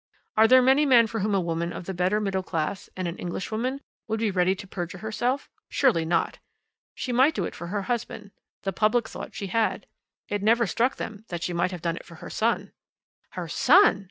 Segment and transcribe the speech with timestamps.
[0.35, 3.17] Are there many men for whom a woman of the better middle class, and an
[3.19, 5.47] Englishwoman, would be ready to perjure herself?
[5.69, 6.39] Surely not!
[6.95, 8.31] She might do it for her husband.
[8.63, 9.85] The public thought she had.
[10.27, 12.71] It never struck them that she might have done it for her son!"
[13.33, 13.99] "Her son!"